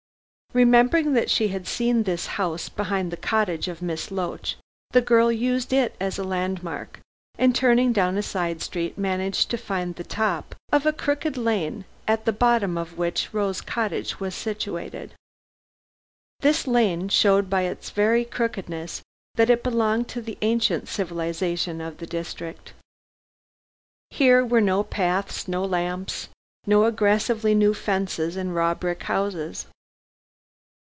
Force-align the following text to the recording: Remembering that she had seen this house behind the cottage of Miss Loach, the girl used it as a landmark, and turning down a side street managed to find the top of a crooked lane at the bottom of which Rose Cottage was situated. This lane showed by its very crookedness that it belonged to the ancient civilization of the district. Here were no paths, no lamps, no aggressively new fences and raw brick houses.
Remembering 0.53 1.13
that 1.13 1.29
she 1.29 1.47
had 1.47 1.65
seen 1.65 2.03
this 2.03 2.25
house 2.27 2.67
behind 2.67 3.09
the 3.09 3.15
cottage 3.15 3.69
of 3.69 3.81
Miss 3.81 4.11
Loach, 4.11 4.57
the 4.89 4.99
girl 4.99 5.31
used 5.31 5.71
it 5.71 5.95
as 5.97 6.19
a 6.19 6.25
landmark, 6.25 6.99
and 7.37 7.55
turning 7.55 7.93
down 7.93 8.17
a 8.17 8.21
side 8.21 8.61
street 8.61 8.97
managed 8.97 9.49
to 9.49 9.57
find 9.57 9.95
the 9.95 10.03
top 10.03 10.53
of 10.73 10.85
a 10.85 10.91
crooked 10.91 11.37
lane 11.37 11.85
at 12.05 12.25
the 12.25 12.33
bottom 12.33 12.77
of 12.77 12.97
which 12.97 13.33
Rose 13.33 13.61
Cottage 13.61 14.19
was 14.19 14.35
situated. 14.35 15.13
This 16.41 16.67
lane 16.67 17.07
showed 17.07 17.49
by 17.49 17.61
its 17.61 17.91
very 17.91 18.25
crookedness 18.25 19.01
that 19.35 19.49
it 19.49 19.63
belonged 19.63 20.09
to 20.09 20.21
the 20.21 20.37
ancient 20.41 20.89
civilization 20.89 21.79
of 21.79 21.99
the 21.99 22.05
district. 22.05 22.73
Here 24.09 24.45
were 24.45 24.59
no 24.59 24.83
paths, 24.83 25.47
no 25.47 25.63
lamps, 25.63 26.27
no 26.67 26.83
aggressively 26.83 27.55
new 27.55 27.73
fences 27.73 28.35
and 28.35 28.53
raw 28.53 28.75
brick 28.75 29.03
houses. 29.03 29.67